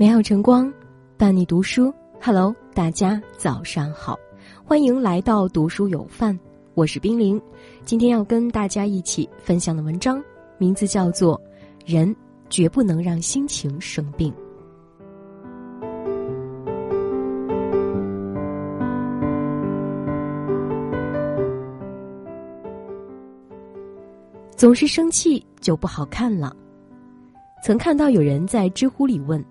[0.00, 0.72] 美好晨光，
[1.16, 1.92] 伴你读书。
[2.22, 4.16] Hello，大家早上好，
[4.64, 6.38] 欢迎来到读书有范，
[6.74, 7.42] 我是冰凌。
[7.84, 10.22] 今天要跟大家一起分享的文章，
[10.56, 11.36] 名字叫做
[11.84, 12.14] 《人
[12.48, 14.32] 绝不能让心情生病》。
[24.54, 26.54] 总是生气就不好看了。
[27.64, 29.44] 曾看到有人在知乎里问。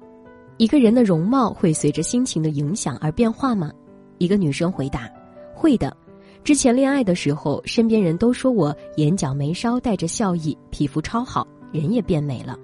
[0.58, 3.72] 一个人的容貌会随着心情的影响而变化吗？
[4.18, 5.08] 一个女生回答
[5.54, 5.96] ：“会的。
[6.44, 12.58] 之前恋爱的时候，身边人都说我眼角眉梢带着笑意，皮肤超好，人也变美了。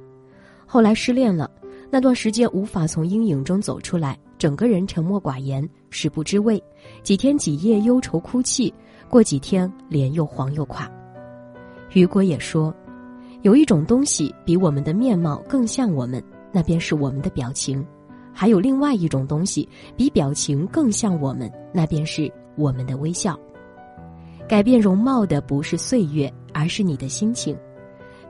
[0.66, 1.52] 后来失恋了，
[1.92, 6.62] 那段时间无法从阴影中走出来，整个人沉默寡言，食不知味，
[7.04, 8.74] 几天几夜忧愁哭泣，
[9.08, 10.90] 过几天脸又黄又垮。”
[11.94, 12.74] 雨果也说
[13.44, 16.24] ：“有一种东西比我们的面貌更像我们。”
[16.54, 17.86] 那便是我们的表情，
[18.32, 23.38] 还有另外一种东西比表情更像我们，那便是我们的微笑。
[24.48, 27.58] 改变容貌的不是岁月，而是你的心情。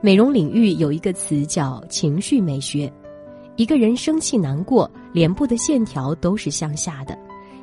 [0.00, 2.90] 美容领域有一个词叫情绪美学。
[3.56, 7.14] 一个人生气难过，脸部的线条都是向下的；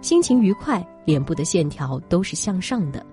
[0.02, 3.06] 心情愉快，脸部的线条都是向上的。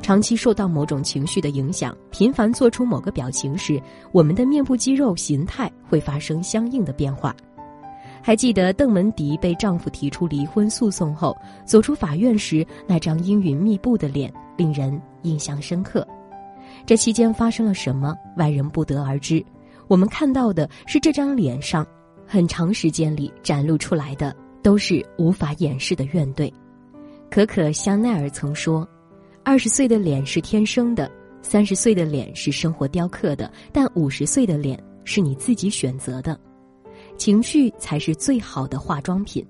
[0.00, 3.80] 长期受到某种情绪的影响，频繁做出某个表情时，
[4.12, 7.34] 我们的面部肌肉形态会发生相应的变化。
[8.22, 16.06] 还记得邓文迪被丈夫提出离婚诉讼后，走出法院时那张阴云密布的脸，令人印象深刻。
[16.84, 19.44] 这期间发生了什么，外人不得而知。
[19.86, 21.86] 我们看到的是这张脸上，
[22.26, 26.52] 很长时间里展露出来的都是无法掩饰的怨怼。
[27.30, 28.86] 可可香奈儿曾说。
[29.48, 31.08] 二十岁的脸是天生的，
[31.40, 36.36] 三十岁的脸是生活雕刻的，但五十岁的脸是你自己选择的。
[37.16, 39.46] 情绪才是最好的化妆品。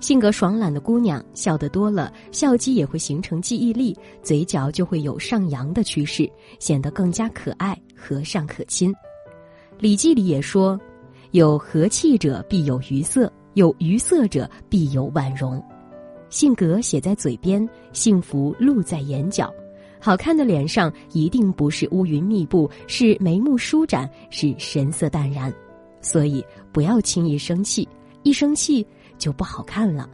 [0.00, 8.92] 性格爽朗的姑娘笑得多了，笑肌也会形成记忆力，嘴角就会有上扬的趋势，显得更加可爱、和善可亲。
[9.78, 10.76] 《礼记》里也说
[11.30, 15.64] ：“有和气者必有余色，有余色者必有婉容。”
[16.30, 19.52] 性格写在嘴边，幸福露在眼角。
[19.98, 25.52] 好看的脸上一定不是乌云密布，是眉目舒展，是神色淡然。
[26.00, 26.42] 所以
[26.72, 27.86] 不要轻易生气，
[28.22, 28.86] 一生气
[29.18, 30.08] 就不好看了。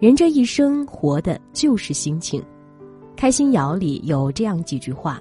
[0.00, 2.40] 人这一生活的就是心情，
[3.16, 5.20] 《开心谣》里有这样几句话。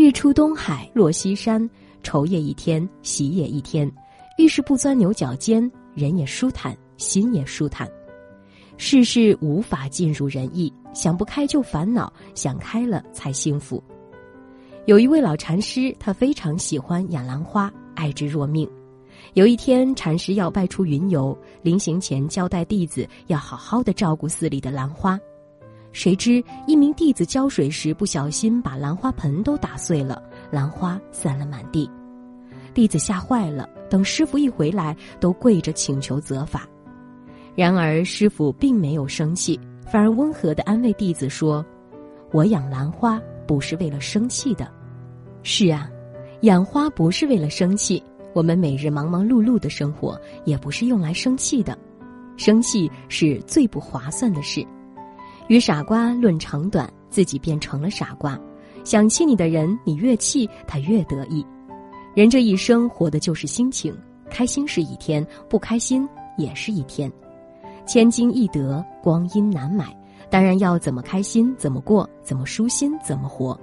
[0.00, 1.68] 日出东海落西山，
[2.02, 3.90] 愁也一天，喜也一天。
[4.38, 7.88] 遇事不钻牛角尖，人也舒坦，心也舒坦。
[8.76, 13.82] 世事无法尽如人意，想不开就烦恼，想开了才幸福。
[14.86, 18.70] 有一位老禅师，他非常喜欢养兰花，爱之若命。
[19.34, 25.18] 有一天，禅师要外出云游，临行前交代弟子要好好的照顾寺里的兰花。
[25.98, 31.90] 谁知一名弟子浇水时不小心把兰花盆都打碎了，兰花散了满地。
[32.72, 36.64] 弟子吓坏了，等师傅一回来，都跪着请求责罚。
[37.56, 39.58] 然而师傅并没有生气，
[39.90, 41.66] 反而温和的安慰弟子说
[42.30, 44.70] ：“我养兰花不是为了生气的。”
[45.42, 45.90] 是啊，
[46.42, 48.00] 养花不是为了生气。
[48.34, 51.76] 我们每日忙忙碌碌的生活，也不是用来生气的。
[52.36, 54.64] 生气是最不划算的事。
[55.48, 58.38] 与傻瓜论长短，自己变成了傻瓜。
[58.84, 61.44] 想气你的人，你越气他越得意。
[62.14, 63.96] 人这一生活的就是心情，
[64.30, 67.10] 开心是一天，不开心也是一天。
[67.86, 69.94] 千金易得，光阴难买。
[70.30, 73.58] 当然要怎么开心怎么过，怎么舒心怎么活。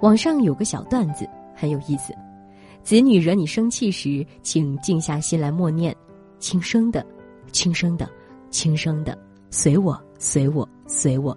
[0.00, 2.12] 网上有个小段子很有意思：
[2.82, 5.94] 子女惹你生气时，请静下心来默念，
[6.40, 7.06] 轻声的，
[7.52, 8.08] 轻声的，
[8.50, 9.16] 轻声的，
[9.50, 10.00] 随我。
[10.18, 11.36] 随我，随我。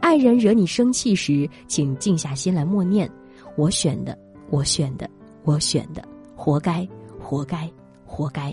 [0.00, 3.08] 爱人惹你生气时，请静下心来默念
[3.56, 4.18] ：“我选的，
[4.50, 5.08] 我选的，
[5.44, 6.02] 我选的，
[6.34, 6.84] 活该，
[7.20, 7.70] 活该，
[8.04, 8.52] 活该。”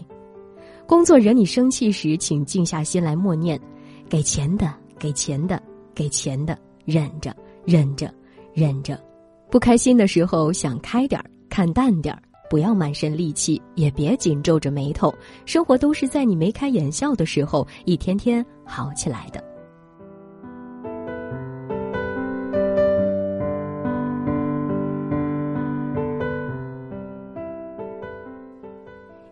[0.86, 3.60] 工作惹你生气时，请静下心来默念
[4.08, 5.60] ：“给钱的，给钱的，
[5.96, 6.56] 给钱的，
[6.86, 7.36] 忍着，
[7.66, 8.14] 忍着，
[8.54, 9.04] 忍着。”
[9.50, 12.22] 不开心的时候，想开点儿，看淡点儿。
[12.50, 15.14] 不要满身戾气，也别紧皱着眉头。
[15.46, 19.44] 生活都是在你眉开眼笑的时候，一天天好起来的。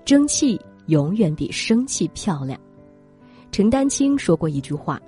[0.06, 2.58] 争气永远比生气漂亮。
[3.52, 5.02] 陈丹青说过一句话：“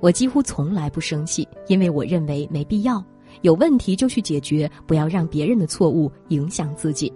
[0.00, 3.04] 我几乎从来不生气，因为我认为没必要。
[3.42, 7.12] 有问题就去解决，不要让别人的错误影响自己。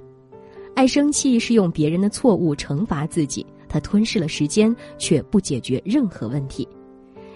[0.81, 6.67] 爱生气是用别人的错误惩罚自己，他吞噬了时间，却不解决任何问题。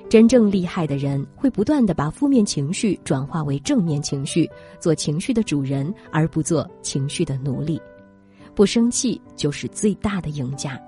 [0.08, 4.50] 真正厉害的人会不断的把负面情绪转化为正面情绪，
[4.80, 7.78] 做情绪的主人，而不做情绪的奴隶。
[8.54, 10.80] 不生气就是最大的赢家。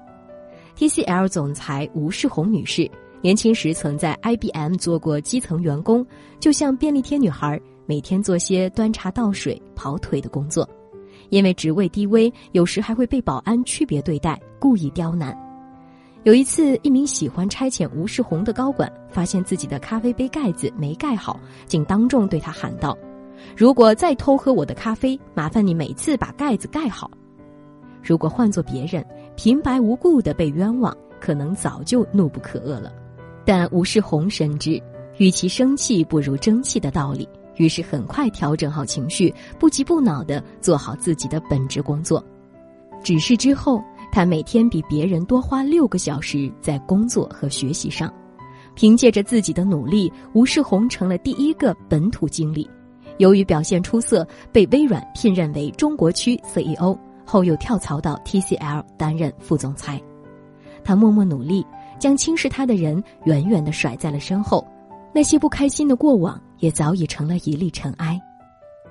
[0.79, 6.06] TCL 总裁吴世红女士年轻时曾在 IBM 做过基层员工，
[6.41, 10.67] 就像便利贴女孩，每天做些端茶倒水、跑腿的工作。
[11.31, 15.37] 因为职位低微，有时还会被保安区别对待，故意刁难。
[16.25, 22.99] 有一次，一名喜欢差遣吴世红的高管发现自己的咖啡杯盖子没盖好，竟当众对他喊道
[23.56, 27.08] ：“如果再偷喝我的咖啡，麻烦你每次把盖子盖好。”
[28.02, 29.06] 如果换做别人，
[29.37, 32.93] 平白无故的被冤枉，可能早就怒不可遏了。
[33.44, 34.82] 但吴世红深知，
[35.19, 42.25] 与其生气不如争气的道理，于是很快调整好情绪，不急不恼的做好自己的本职工作。
[43.03, 43.82] 只是之后。
[44.12, 48.11] 他每天比别人多花六个小时在工作和学习上，
[48.75, 52.67] 凭借着自己的努力，吴世红成了第一个本土经理。
[53.19, 60.00] 由于表现出色，被微软聘任为中国区 CEO，后又跳槽到 TCL 担任副总裁。
[60.82, 61.67] 他默默努力，
[61.99, 64.67] 将轻视他的人远远的甩在了身后，
[65.12, 68.20] 那些不开心的过往也早已成了一粒尘埃。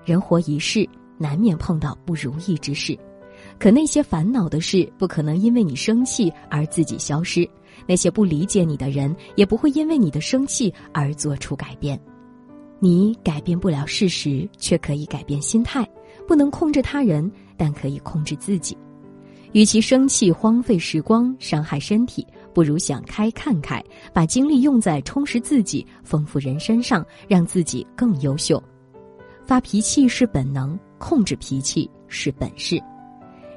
[0.04, 2.98] 人活一世，难免碰到不如意之事。
[3.60, 7.48] 可那些烦恼的事不可能因为你生气而自己消失，
[7.88, 12.00] 那些不理解你的人也不会因为你的生气而做出改变。
[12.80, 15.88] 你改变不了事实，却可以改变心态。
[16.28, 18.76] 不能控制他人，但可以控制自己。
[19.52, 22.26] 与其生气荒废时光、伤害身体，
[22.56, 28.64] 不如想开看开，把精力用在充实自己、丰富人身上，让自己更优秀。
[29.44, 32.82] 发脾气是本能，控制脾气是本事。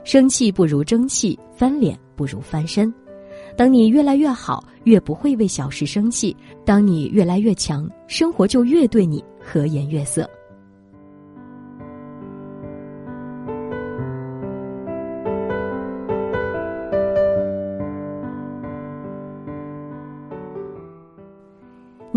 [0.03, 2.93] 生气不如争气，翻脸不如翻身。
[3.57, 6.35] 等你越来越好，越不会为小事生气；
[6.65, 10.29] 当你越来越强，生活就越对你和颜悦色。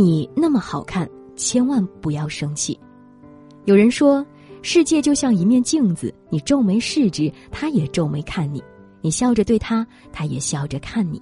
[0.02, 2.80] 你那么好看，千万不要生气。
[3.66, 4.26] 有人说。
[4.64, 8.60] 世界就像一面镜子，你皱眉视之，他也皱眉看你；
[9.02, 11.20] 你笑着对他，他也笑着看你。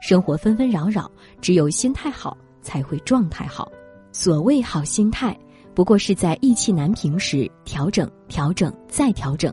[0.00, 3.72] 生活纷纷扰扰，只有心态好，才会状态好。
[4.12, 5.36] 所谓好心态，
[5.74, 9.52] 不过是在意气难平时调整、调整再调整。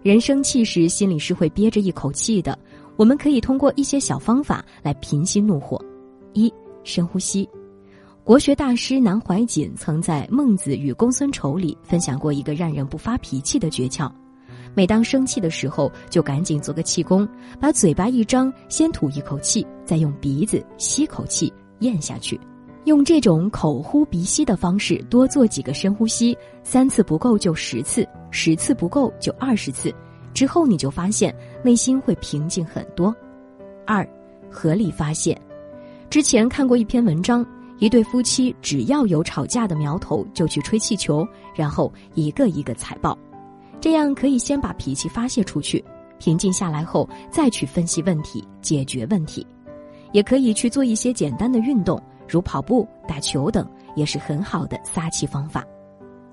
[0.00, 2.56] 人生气时心里是会憋着一口气的，
[2.96, 5.84] 我们可以通过一些小方法来平息怒火：
[6.32, 6.52] 一、
[6.84, 7.48] 深呼吸。
[8.24, 14.08] 国学大师南怀瑾曾在《孟子与公孙丑》里分享过一个让人不发脾气的诀窍：
[14.74, 17.28] 每当生气的时候，就赶紧做个气功，
[17.58, 22.38] 把嘴巴一张，先吐一口气，再用鼻子吸口气咽下去。
[22.84, 29.92] 用这种口呼鼻吸的方式多做几个深呼吸，三次不够就十次，十次不够就二十次。
[30.32, 33.12] 之后你就发现内心会平静很多。
[33.84, 34.08] 二，
[34.48, 35.36] 合理发泄。
[36.08, 37.44] 之前看过一篇文章。
[37.82, 43.18] 一对夫妻只要有吵架的苗头，就去吹气球，然后一个一个踩爆，
[43.80, 45.84] 这样可以先把脾气发泄出去，
[46.20, 49.44] 平静下来后再去分析问题、解决问题。
[50.12, 55.66] 也可以去做一些简单的运动，如跑步、打球等，也是很好的撒气方法。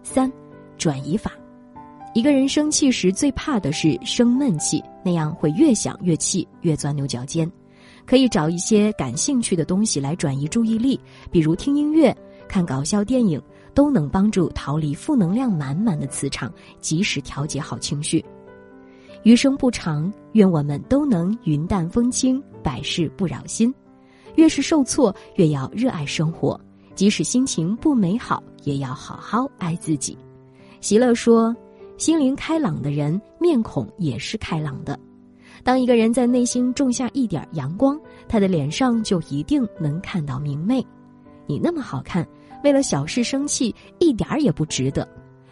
[0.04, 0.32] 三，
[0.78, 1.32] 转移法。
[2.14, 7.52] 一个人生气时最怕的是生闷气，那样会越想越气，越钻牛角尖。
[8.10, 11.00] 可以找一些感兴趣的东西来转移注意力，
[11.30, 12.16] 比如听音乐、
[12.48, 13.40] 看搞笑电影，
[13.76, 16.52] 都能帮助逃离负能量满满的磁场，
[16.82, 18.26] 及时调节好情绪。
[19.22, 23.72] 余生不长，愿我们都能云淡风轻，百事不扰心。
[24.34, 26.60] 越是受挫，越要热爱生活，
[26.96, 30.18] 即使心情不美好，也要好好爱自己。
[30.82, 31.56] 席勒说
[32.00, 35.00] ：“心灵开朗的人，面孔也是开朗的。”
[35.64, 40.86] 当一个人在内心种下一点阳光，他的脸上就一定能看到明媚。
[41.46, 42.28] 你那么好看，
[42.64, 45.08] 为了小事生气一点儿也不值得。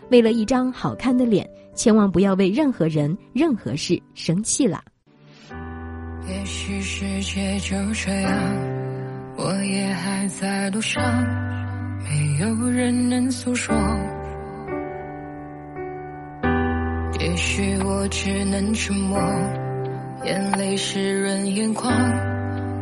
[0.10, 4.82] 为了一张好看的脸，千万不要为任何人、任何事生气了。
[6.28, 8.32] 也许世界就这样，
[9.38, 11.02] 我也还在路上，
[12.04, 13.76] 没有人能诉说。
[17.20, 19.20] 也许我只能沉默。
[20.28, 21.90] 眼泪湿润眼眶，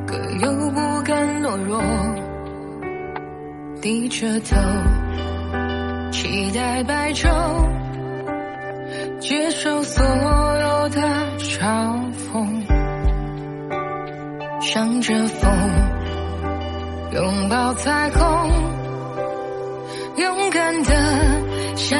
[0.07, 1.79] 可又不敢懦弱。
[3.83, 4.55] 低着头，
[6.11, 7.29] 期待白昼，
[9.19, 11.01] 接受所有的
[11.37, 12.01] 嘲
[12.33, 12.63] 讽，
[14.59, 15.51] 向着风，
[17.11, 18.51] 拥抱彩虹，
[20.17, 20.91] 勇敢的
[21.75, 21.99] 向